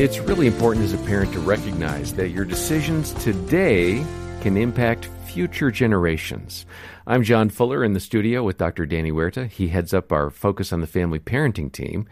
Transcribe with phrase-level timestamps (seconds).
[0.00, 4.02] It's really important as a parent to recognize that your decisions today
[4.40, 6.64] can impact future generations.
[7.06, 8.86] I'm John Fuller in the studio with Dr.
[8.86, 9.46] Danny Huerta.
[9.46, 12.06] He heads up our Focus on the Family parenting team.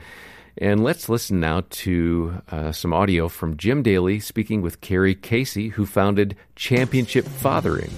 [0.58, 5.70] And let's listen now to uh, some audio from Jim Daly speaking with Carey Casey,
[5.70, 7.90] who founded Championship Fathering.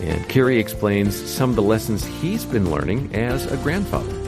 [0.00, 4.19] And Carey explains some of the lessons he's been learning as a grandfather.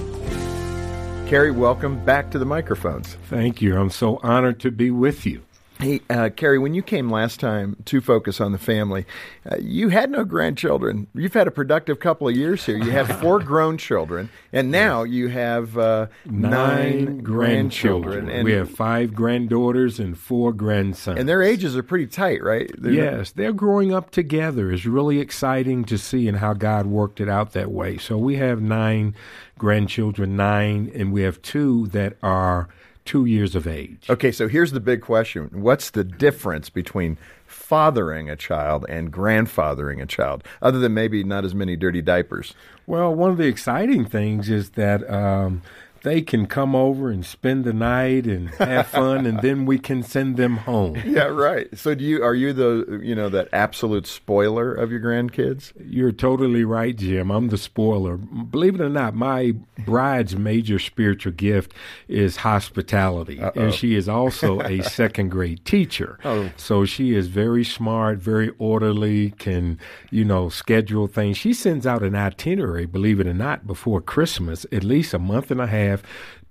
[1.32, 3.16] Carey, welcome back to the microphones.
[3.30, 3.74] Thank you.
[3.74, 5.40] I'm so honored to be with you.
[5.82, 9.04] Hey, uh, Carey, when you came last time to focus on the family,
[9.50, 11.08] uh, you had no grandchildren.
[11.12, 12.76] You've had a productive couple of years here.
[12.76, 18.30] You have four grown children, and now you have uh, nine, nine grandchildren.
[18.30, 21.18] And we have five granddaughters and four grandsons.
[21.18, 22.70] And their ages are pretty tight, right?
[22.78, 24.70] They're yes, they're growing up together.
[24.70, 27.98] It's really exciting to see and how God worked it out that way.
[27.98, 29.16] So we have nine
[29.58, 32.68] grandchildren, nine, and we have two that are–
[33.04, 34.06] two years of age.
[34.08, 40.00] Okay, so here's the big question What's the difference between fathering a child and grandfathering
[40.02, 42.54] a child, other than maybe not as many dirty diapers?
[42.86, 45.62] Well, one of the exciting things is that um,
[46.02, 50.02] they can come over and spend the night and have fun and then we can
[50.02, 50.96] send them home.
[51.12, 51.68] Yeah, right.
[51.76, 55.72] So do you are you the you know that absolute spoiler of your grandkids?
[55.84, 57.30] You're totally right, Jim.
[57.30, 58.16] I'm the spoiler.
[58.16, 59.52] Believe it or not, my
[59.84, 61.74] bride's major spiritual gift
[62.08, 63.40] is hospitality.
[63.40, 63.60] Uh-oh.
[63.60, 66.18] And she is also a second grade teacher.
[66.24, 66.50] Oh.
[66.56, 69.78] So she is very smart, very orderly, can,
[70.10, 71.36] you know, schedule things.
[71.36, 75.50] She sends out an itinerary, believe it or not, before Christmas, at least a month
[75.50, 76.02] and a half have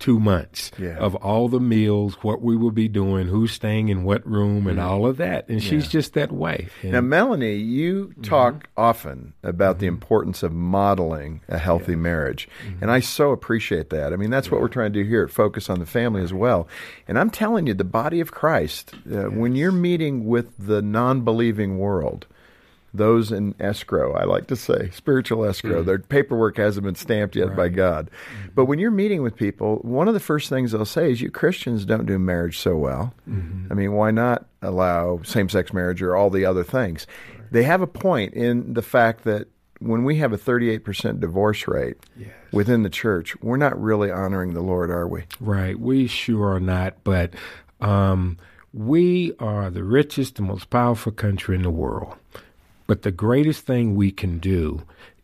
[0.02, 0.96] two months yeah.
[0.98, 4.78] of all the meals, what we will be doing, who's staying in what room, and
[4.78, 4.88] mm-hmm.
[4.88, 5.48] all of that.
[5.48, 5.70] And yeah.
[5.70, 6.72] she's just that wife.
[6.82, 8.22] And now, Melanie, you mm-hmm.
[8.22, 8.80] talk mm-hmm.
[8.80, 9.80] often about mm-hmm.
[9.82, 11.98] the importance of modeling a healthy yeah.
[11.98, 12.48] marriage.
[12.66, 12.82] Mm-hmm.
[12.82, 14.12] And I so appreciate that.
[14.12, 16.32] I mean, that's what we're trying to do here at Focus on the Family as
[16.32, 16.66] well.
[17.06, 19.30] And I'm telling you, the body of Christ, uh, yes.
[19.30, 22.26] when you're meeting with the non believing world,
[22.94, 25.78] those in escrow, I like to say, spiritual escrow.
[25.78, 25.86] Mm-hmm.
[25.86, 27.56] Their paperwork hasn't been stamped yet right.
[27.56, 28.10] by God.
[28.10, 28.48] Mm-hmm.
[28.54, 31.30] But when you're meeting with people, one of the first things they'll say is, You
[31.30, 33.14] Christians don't do marriage so well.
[33.28, 33.72] Mm-hmm.
[33.72, 37.06] I mean, why not allow same sex marriage or all the other things?
[37.30, 37.52] Right.
[37.52, 39.48] They have a point in the fact that
[39.78, 42.30] when we have a 38% divorce rate yes.
[42.52, 45.24] within the church, we're not really honoring the Lord, are we?
[45.40, 45.78] Right.
[45.78, 47.02] We sure are not.
[47.04, 47.34] But
[47.80, 48.38] um,
[48.72, 52.14] we are the richest and most powerful country in the world.
[52.92, 54.82] But the greatest thing we can do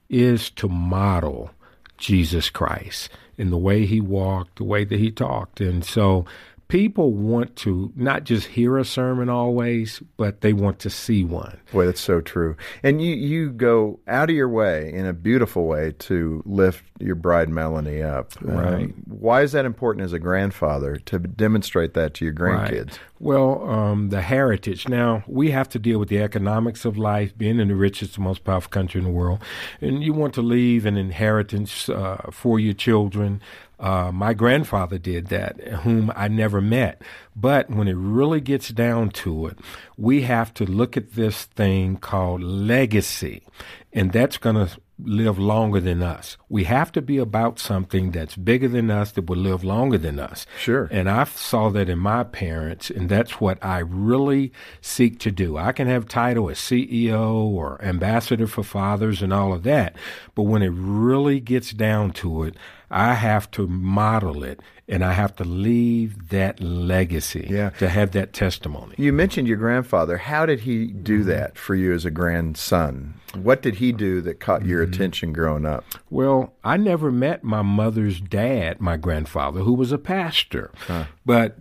[0.09, 1.51] is to model
[1.99, 5.61] Jesus Christ in the way he walked, the way that he talked.
[5.61, 6.25] And so
[6.69, 11.59] people want to not just hear a sermon always, but they want to see one.
[11.73, 12.57] Boy, that's so true.
[12.83, 17.15] And you you go out of your way in a beautiful way to lift your
[17.15, 18.33] bride Melanie up.
[18.41, 18.85] Right.
[18.85, 22.87] Um, why is that important as a grandfather to demonstrate that to your grandkids?
[22.87, 23.01] Right.
[23.21, 24.89] Well, um, the heritage.
[24.89, 28.45] Now we have to deal with the economics of life, being in the richest, most
[28.45, 29.43] powerful country in the world,
[29.81, 33.41] and you want to leave an inheritance uh, for your children.
[33.79, 37.03] Uh, my grandfather did that, whom I never met.
[37.37, 39.59] But when it really gets down to it,
[39.97, 43.45] we have to look at this thing called legacy.
[43.93, 46.37] And that's going to live longer than us.
[46.49, 50.19] We have to be about something that's bigger than us that will live longer than
[50.19, 50.47] us.
[50.59, 50.89] Sure.
[50.91, 55.57] And I saw that in my parents, and that's what I really seek to do.
[55.57, 59.95] I can have title as CEO or ambassador for fathers and all of that,
[60.35, 62.57] but when it really gets down to it,
[62.91, 67.71] I have to model it and I have to leave that legacy yeah.
[67.71, 68.95] to have that testimony.
[68.97, 70.17] You mentioned your grandfather.
[70.17, 71.29] How did he do mm-hmm.
[71.29, 73.15] that for you as a grandson?
[73.35, 74.95] What did he do that caught your mm-hmm.
[74.95, 75.85] attention growing up?
[76.09, 80.71] Well, I never met my mother's dad, my grandfather, who was a pastor.
[80.87, 81.05] Huh.
[81.27, 81.59] But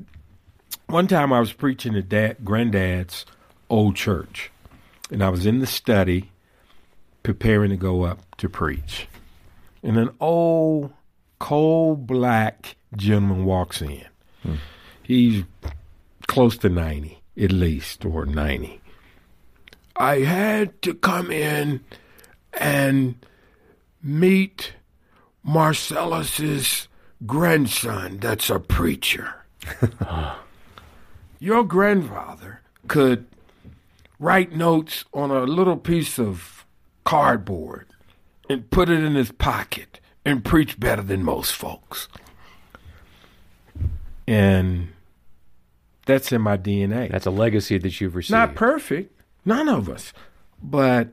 [0.88, 3.26] one time I was preaching at dad, granddad's
[3.70, 4.52] old church,
[5.12, 6.32] and I was in the study
[7.24, 9.10] preparing to go up to preach.
[9.84, 10.94] And an old
[11.40, 14.06] coal black gentleman walks in.
[14.44, 14.56] Hmm.
[15.04, 15.44] He's
[16.28, 18.82] close to 90, at least, or 90.
[19.96, 21.84] I had to come in
[22.54, 23.16] and
[24.04, 24.74] meet
[25.44, 26.88] Marcellus's
[27.26, 29.34] grandson that's a preacher.
[31.40, 33.28] Your grandfather could
[34.20, 36.66] write notes on a little piece of
[37.04, 37.88] cardboard
[38.50, 42.10] and put it in his pocket and preach better than most folks.
[44.28, 44.90] And
[46.06, 47.10] that's in my DNA.
[47.10, 48.32] That's a legacy that you've received.
[48.32, 50.12] Not perfect, none of us,
[50.62, 51.10] but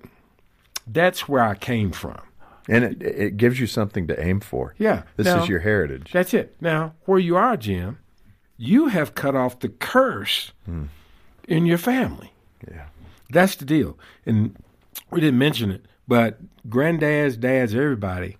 [0.87, 2.21] that's where I came from.
[2.69, 4.75] And it, it gives you something to aim for.
[4.79, 5.03] Yeah.
[5.17, 6.11] This now, is your heritage.
[6.13, 6.57] That's it.
[6.61, 7.99] Now, where you are, Jim,
[8.57, 10.89] you have cut off the curse mm.
[11.47, 12.33] in your family.
[12.69, 12.87] Yeah.
[13.31, 13.99] That's the deal.
[14.27, 14.57] And
[15.11, 16.39] we didn't mention it, but
[16.69, 18.39] granddads, dads, everybody,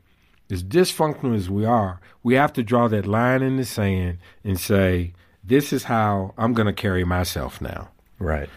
[0.51, 4.59] as dysfunctional as we are, we have to draw that line in the sand and
[4.59, 5.13] say,
[5.43, 7.91] this is how I'm going to carry myself now.
[8.19, 8.49] Right.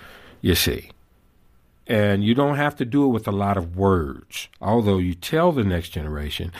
[0.41, 0.91] You see.
[1.87, 5.51] And you don't have to do it with a lot of words, although you tell
[5.53, 6.51] the next generation,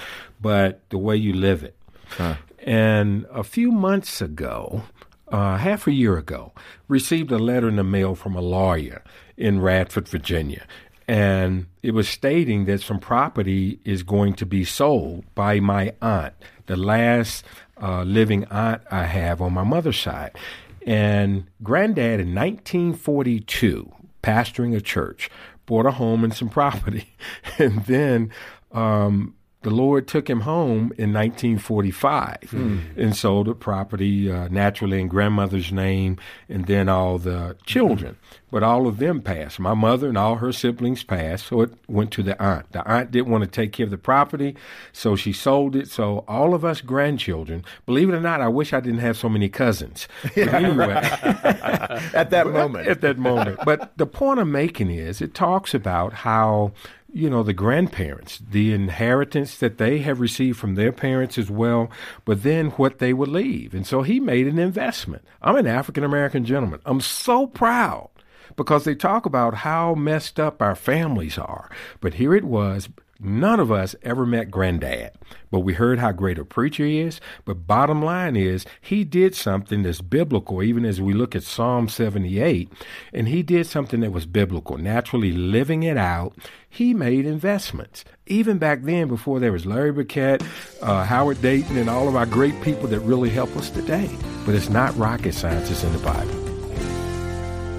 [0.42, 1.76] but the way you live it.
[2.12, 2.36] Huh.
[2.60, 4.84] And a few months ago,
[5.28, 6.54] uh, half a year ago,
[6.88, 9.04] received a letter in the mail from a lawyer
[9.36, 10.66] in Radford, Virginia.
[11.08, 16.34] And it was stating that some property is going to be sold by my aunt,
[16.66, 17.46] the last
[17.82, 20.38] uh, living aunt I have on my mother's side.
[20.86, 25.30] And granddad in 1942, pastoring a church,
[25.66, 27.14] bought a home and some property.
[27.58, 28.32] and then
[28.74, 29.36] um,
[29.68, 32.98] the Lord took him home in 1945 mm.
[32.98, 36.18] and sold the property uh, naturally in grandmother's name
[36.48, 38.14] and then all the children.
[38.14, 38.38] Mm.
[38.50, 39.60] But all of them passed.
[39.60, 42.72] My mother and all her siblings passed, so it went to the aunt.
[42.72, 44.56] The aunt didn't want to take care of the property,
[44.94, 45.90] so she sold it.
[45.90, 49.28] So all of us grandchildren, believe it or not, I wish I didn't have so
[49.28, 50.08] many cousins.
[50.24, 52.88] But anyway, at that moment.
[52.88, 53.60] At that moment.
[53.66, 56.72] But the point I'm making is it talks about how
[57.18, 61.90] you know, the grandparents, the inheritance that they have received from their parents as well,
[62.26, 63.74] but then what they would leave.
[63.74, 65.26] And so he made an investment.
[65.42, 66.80] I'm an African American gentleman.
[66.86, 68.10] I'm so proud
[68.56, 71.72] because they talk about how messed up our families are.
[72.02, 72.88] But here it was
[73.20, 75.12] None of us ever met Granddad,
[75.50, 77.20] but we heard how great a preacher he is.
[77.46, 81.90] But bottom line is, he did something that's biblical, even as we look at Psalm
[81.90, 82.72] 78,
[83.14, 86.36] and he did something that was biblical, naturally living it out.
[86.70, 88.06] He made investments.
[88.28, 90.44] Even back then, before there was Larry Burkett,
[90.82, 94.10] uh, Howard Dayton, and all of our great people that really help us today.
[94.46, 96.47] But it's not rocket science, it's in the Bible.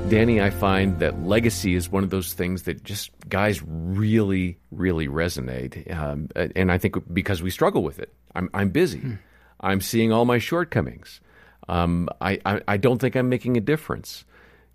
[0.09, 5.07] Danny, I find that legacy is one of those things that just guys really, really
[5.07, 5.95] resonate.
[5.95, 9.01] Um, and I think because we struggle with it, I'm, I'm busy.
[9.01, 9.15] Hmm.
[9.61, 11.21] I'm seeing all my shortcomings.
[11.69, 14.25] Um, I, I, I, don't think I'm making a difference.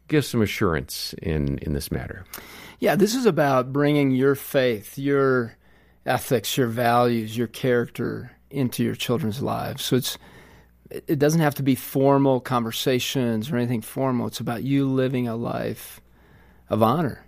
[0.08, 2.26] Give some assurance in, in this matter.
[2.80, 5.58] Yeah, this is about bringing your faith, your
[6.06, 9.84] ethics, your values, your character into your children's lives.
[9.84, 10.20] So it's
[11.08, 14.28] it doesn't have to be formal conversations or anything formal.
[14.28, 16.02] It's about you living a life
[16.70, 17.26] of honor,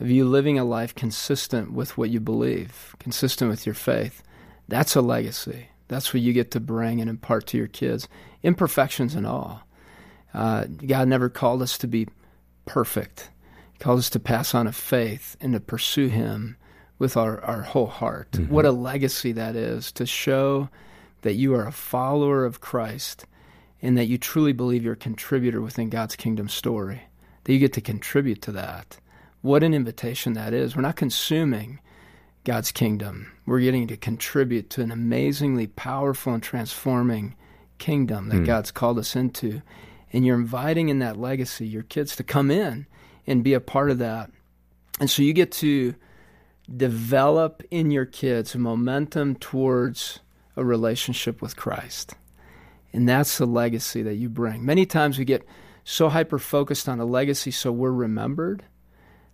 [0.00, 4.22] of you living a life consistent with what you believe, consistent with your faith.
[4.68, 5.68] That's a legacy.
[5.88, 8.08] That's what you get to bring and impart to your kids,
[8.42, 9.62] imperfections and all.
[10.34, 12.08] Uh, God never called us to be
[12.64, 13.30] perfect.
[13.72, 16.56] He called us to pass on a faith and to pursue Him
[16.98, 18.32] with our, our whole heart.
[18.32, 18.52] Mm-hmm.
[18.52, 20.68] What a legacy that is to show
[21.22, 23.26] that you are a follower of Christ
[23.82, 27.02] and that you truly believe you're a contributor within God's kingdom story,
[27.44, 28.98] that you get to contribute to that.
[29.42, 30.74] What an invitation that is.
[30.74, 31.80] We're not consuming
[32.44, 37.34] God's kingdom, we're getting to contribute to an amazingly powerful and transforming
[37.78, 38.46] kingdom that mm.
[38.46, 39.62] God's called us into.
[40.12, 42.86] And you're inviting in that legacy your kids to come in
[43.26, 44.30] and be a part of that.
[45.00, 45.96] And so you get to
[46.74, 50.20] develop in your kids a momentum towards
[50.56, 52.14] a relationship with Christ.
[52.92, 54.64] And that's the legacy that you bring.
[54.64, 55.46] Many times we get
[55.84, 58.64] so hyper focused on a legacy so we're remembered.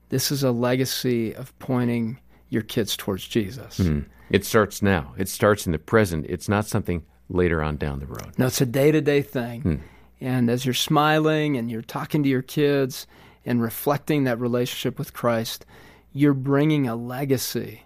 [0.09, 2.19] This is a legacy of pointing
[2.49, 3.79] your kids towards Jesus.
[3.79, 4.05] Mm.
[4.31, 6.27] It starts now, it starts in the present.
[6.29, 8.33] It's not something later on down the road.
[8.39, 9.63] No, it's a day to day thing.
[9.63, 9.81] Mm.
[10.21, 13.07] And as you're smiling and you're talking to your kids
[13.45, 15.67] and reflecting that relationship with Christ,
[16.13, 17.83] you're bringing a legacy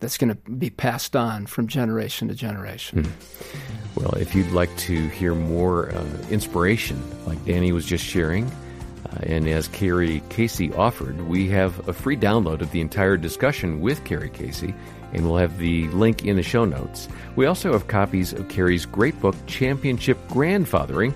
[0.00, 3.04] that's going to be passed on from generation to generation.
[3.04, 4.00] Hmm.
[4.00, 9.18] Well, if you'd like to hear more uh, inspiration, like Danny was just sharing, uh,
[9.22, 14.04] and as Carey Casey offered, we have a free download of the entire discussion with
[14.04, 14.74] Carey Casey,
[15.12, 17.08] and we'll have the link in the show notes.
[17.36, 21.14] We also have copies of Carey's great book, Championship Grandfathering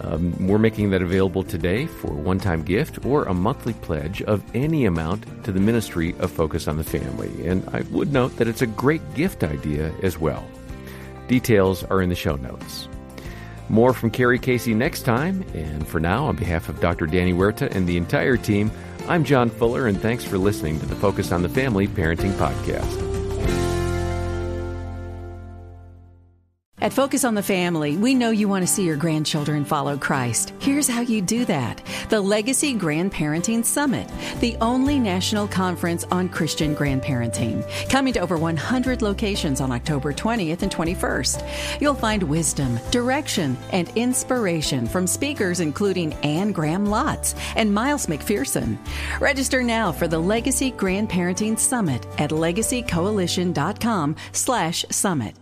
[0.00, 4.22] um, we're making that available today for a one time gift or a monthly pledge
[4.22, 7.46] of any amount to the Ministry of Focus on the Family.
[7.46, 10.46] And I would note that it's a great gift idea as well.
[11.28, 12.88] Details are in the show notes.
[13.68, 15.44] More from Carey Casey next time.
[15.54, 17.06] And for now, on behalf of Dr.
[17.06, 18.70] Danny Huerta and the entire team,
[19.08, 23.03] I'm John Fuller, and thanks for listening to the Focus on the Family Parenting Podcast.
[26.84, 30.52] At Focus on the Family, we know you want to see your grandchildren follow Christ.
[30.58, 34.06] Here's how you do that the Legacy Grandparenting Summit,
[34.40, 40.60] the only national conference on Christian grandparenting, coming to over 100 locations on October 20th
[40.60, 41.80] and 21st.
[41.80, 48.76] You'll find wisdom, direction, and inspiration from speakers including Anne Graham Lotz and Miles McPherson.
[49.20, 55.34] Register now for the Legacy Grandparenting Summit at legacycoalition.com slash summit.